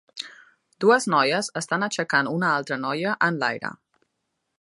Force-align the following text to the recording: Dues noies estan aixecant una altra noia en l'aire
Dues 0.85 1.05
noies 1.13 1.49
estan 1.61 1.87
aixecant 1.89 2.31
una 2.37 2.49
altra 2.57 2.79
noia 2.87 3.13
en 3.29 3.39
l'aire 3.45 3.75